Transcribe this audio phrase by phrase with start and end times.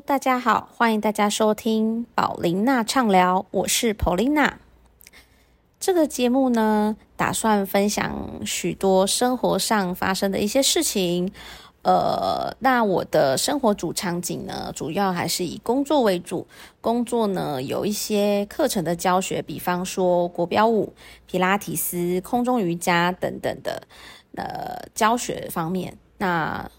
[0.00, 4.54] 大家好，欢迎大家收听宝琳娜畅聊，我是 Polina。
[5.78, 11.32] 这个节目呢，打算分享许多生活上发生的一些事情。
[11.82, 16.46] 呃，那我的生活主场景呢，主要还是以工作为主。
[16.80, 20.94] 工作呢，有一些课程的教学，比方说国标舞、
[21.26, 23.82] 皮拉提斯、空中瑜伽等等的
[24.36, 25.96] 呃教学方面。
[26.18, 26.70] 那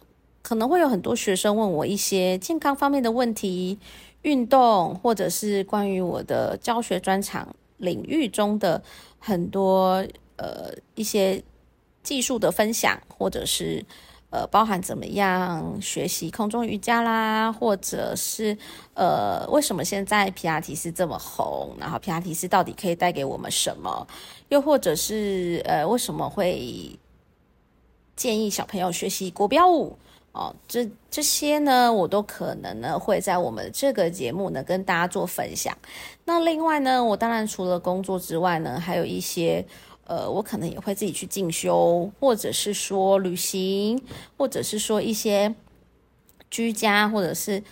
[0.44, 3.80] 可能会有很多学生问我一些健康方面的问题、
[4.24, 8.84] 运动，或者是关于我的教学专长领域中的
[9.20, 11.42] 很多呃一些
[12.04, 13.86] 技术的分享，或者是
[14.32, 18.58] 呃包含怎么样学习空中瑜伽啦，或者是
[18.96, 24.06] 呃为什么现在皮亚提斯这么红，然后皮亚提斯到底可以带给我们什么，
[24.50, 27.00] 又或者是呃为什么会
[28.18, 29.98] 建议小朋友学习国标舞。
[30.34, 35.78] 哦，这这些呢，我都可能呢会在我们这个节目呢跟大家做分享。
[36.26, 39.64] 那另外呢，我当然除了工作之外呢，还有一些
[40.06, 44.04] 呃，我可能也会自己去进修，或者是说旅行，
[44.36, 45.54] 或者是说一些
[46.50, 47.64] 居家，或者是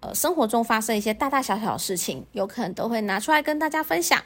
[0.00, 4.22] 呃生活中发生一些大大小小的事情，有可能都会拿出来跟大家分享。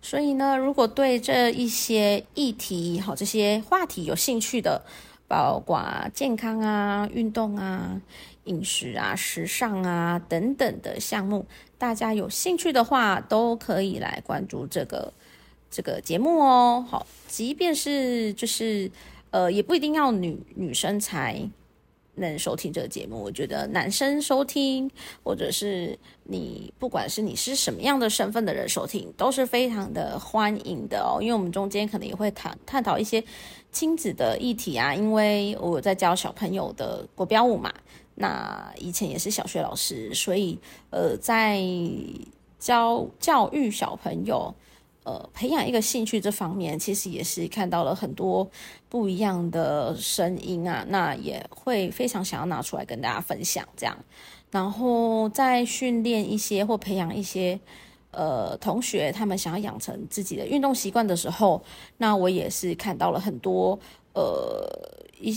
[0.00, 4.82] 所以呢，如果对这一些议题好这些话题有兴趣的，
[5.28, 5.82] 包括
[6.14, 8.00] 健康啊、运动啊、
[8.44, 11.46] 饮食啊、时尚啊等等的项目，
[11.78, 15.12] 大家有兴趣的话，都可以来关注这个
[15.70, 16.84] 这个节目哦。
[16.88, 18.90] 好，即便是就是
[19.30, 21.48] 呃，也不一定要女女生才。
[22.16, 24.90] 能收听这个节目，我觉得男生收听，
[25.22, 31.22] 或者是你不管是你是什么样的身份的人收听，都是非常的欢迎的哦。
[31.22, 33.22] 因为我们中间可能也会谈探讨一些
[33.70, 34.94] 亲子的议题啊。
[34.94, 37.72] 因为我在教小朋友的国标舞嘛，
[38.14, 40.58] 那以前也是小学老师，所以
[40.90, 41.62] 呃，在
[42.58, 44.54] 教教育小朋友。
[45.06, 48.50] 呃，培养一个兴趣这方面，其实也是看到了很多
[48.88, 53.96] 不一样的声音啊，那也会非常想要拿出来跟大家分享这样。
[54.50, 57.60] 然后在训练一些或培养一些
[58.10, 61.62] 呃同学，他们想要养成自己的运动习惯的时候，
[61.98, 63.78] 那我也是看到了很多
[64.12, 64.68] 呃
[65.20, 65.32] 一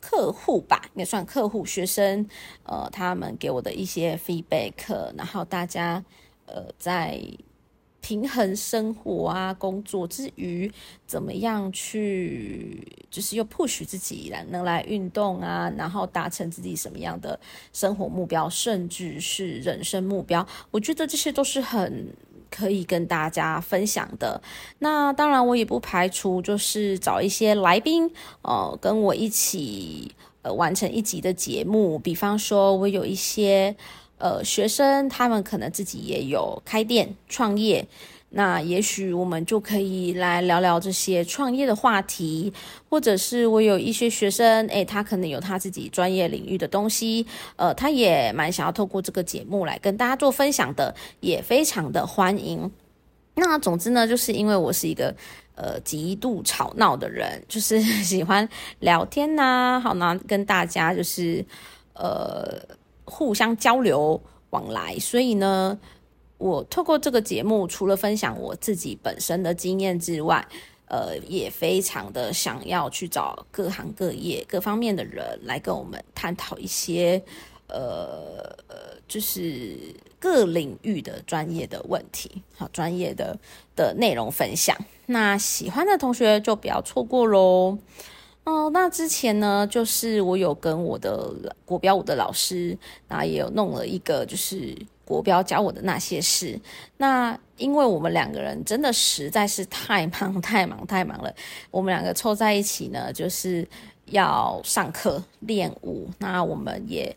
[0.00, 2.28] 客户吧，也算客户学生，
[2.64, 6.04] 呃，他们给我的一些 feedback，然后大家
[6.46, 7.22] 呃在。
[8.00, 10.70] 平衡生活啊，工作之余，
[11.06, 17.38] 怎么样去，就是又 push 自己来能来运动啊，然后达成自己什么样的
[17.72, 22.06] 生活目标，甚至是人生目标，我觉得这些都是很
[22.50, 24.40] 可以跟大家分享的。
[24.78, 28.10] 那当然，我也不排除就是找一些来宾，
[28.42, 31.98] 呃，跟我一起呃完成一集的节目。
[31.98, 33.76] 比方说，我有一些。
[34.18, 37.86] 呃，学生他们可能自己也有开店创业，
[38.30, 42.52] 那也许我们就可以来聊聊这些创业的话题，
[42.90, 47.24] 或者是我有一些学生，诶，他可能有他自己专业领域的东西，
[47.56, 52.70] 呃，他也蛮想要透过这个节目来跟大家做分享的，也非常的欢迎。
[53.36, 55.14] 那总之呢，就是因为我是一个
[55.54, 58.48] 呃极度吵闹的人，就是 喜欢
[58.80, 61.46] 聊天呐，好呢，跟大家就是
[61.94, 62.60] 呃。
[63.08, 64.20] 互相交流
[64.50, 65.78] 往来，所以呢，
[66.38, 70.46] 我透过这个节目，除了分享我自己本身的经验之外，
[70.86, 77.22] 呃，也非常的想要去找各行各业各方面的人来跟我们探讨一些，
[77.66, 78.76] 呃呃，
[79.06, 79.76] 就是
[80.18, 83.38] 各领域的专业的问题，好，专业的
[83.76, 84.74] 的内容分享。
[85.06, 87.78] 那喜欢的同学就不要错过喽。
[88.48, 91.30] 哦，那之前呢，就是我有跟我的
[91.66, 94.74] 国标舞的老师，那也有弄了一个，就是
[95.04, 96.58] 国标教我的那些事。
[96.96, 101.30] 那因为我们两个人真的实在是太忙、 太忙、太忙了，
[101.70, 103.68] 我们两个凑在一起呢，就是
[104.06, 106.08] 要上课练舞。
[106.18, 107.14] 那我们也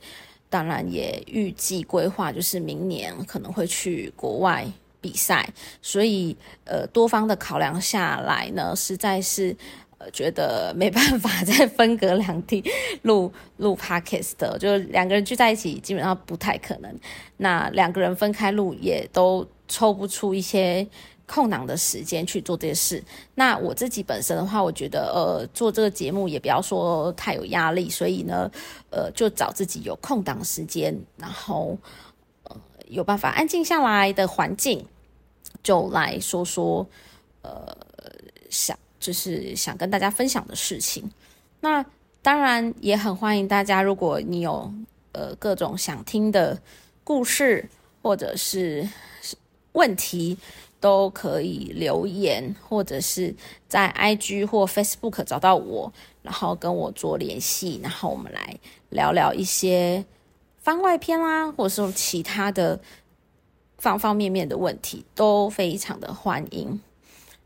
[0.49, 4.69] 当然也预计规划，就是明年可能会去国外
[4.99, 5.47] 比赛。
[5.81, 6.35] 所以，
[6.65, 9.55] 呃，多方的考量下来呢，实在是。
[10.11, 12.63] 觉得没办法 再分隔两地
[13.03, 16.99] 录录 podcast，就两个人聚在一起基本上不太可能。
[17.37, 20.87] 那两个人分开录也都抽不出一些
[21.25, 23.03] 空档的时间去做这些事。
[23.35, 28.51] 那我自己本身的话，我觉得呃做这个节目也不要说太有压力，所以呢
[28.89, 31.77] 呃就找自己有空档时间，然后
[32.43, 32.55] 呃
[32.87, 34.85] 有办法安静下来的环境，
[35.63, 36.85] 就来说说
[37.41, 37.77] 呃
[38.49, 38.77] 想。
[39.01, 41.11] 就是想跟大家分享的事情，
[41.59, 41.83] 那
[42.21, 43.81] 当然也很欢迎大家。
[43.81, 44.71] 如果你有
[45.11, 46.61] 呃各种想听的
[47.03, 47.67] 故事
[48.01, 48.87] 或者是
[49.73, 50.37] 问题，
[50.79, 53.35] 都可以留言，或者是
[53.67, 58.57] 在 IG 或 Facebook 找到我，然后跟我做联系，然后我们来
[58.89, 60.05] 聊聊一些
[60.59, 62.79] 番外篇啦，或者是其他的
[63.79, 66.79] 方方面面的问题，都非常的欢迎。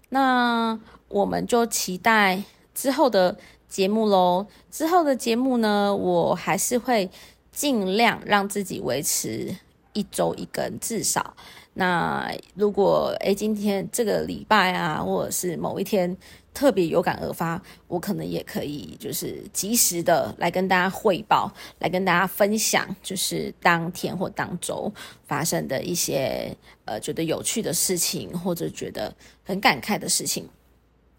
[0.10, 0.80] 那
[1.16, 3.38] 我们就期待之后的
[3.70, 4.46] 节目喽。
[4.70, 7.10] 之后的节目呢，我还是会
[7.54, 9.56] 尽量让自己维持
[9.94, 11.34] 一周一根，至少。
[11.76, 16.18] 那如果诶今天这个礼拜啊，或者是某一天
[16.54, 24.92] 特别有感而发，我可能也可以就是及时的来跟大家汇报，来跟大家分享，就是当天或当周
[25.26, 26.54] 发生的一些
[26.84, 29.16] 呃觉得有趣的事情，或者觉得
[29.46, 30.50] 很感慨的事情。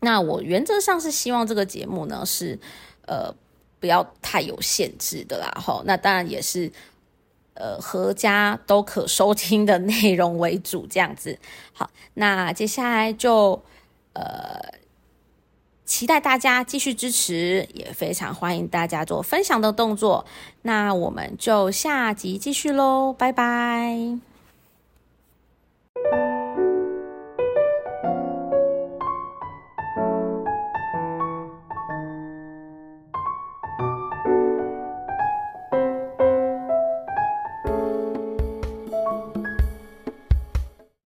[0.01, 2.59] 那我原则上是希望这个节目呢是
[3.07, 3.35] 呃
[3.81, 6.71] 不要太有限制的啦，吼，那当然也是。
[7.59, 11.39] 呃，合家都可收听的内容为主，这样子。
[11.73, 13.63] 好，那接下来就
[14.13, 14.75] 呃，
[15.87, 20.27] 期待大家继续支持，也非常欢迎大家做分享的动作。
[20.61, 24.36] 那我们就下集继续喽，拜拜。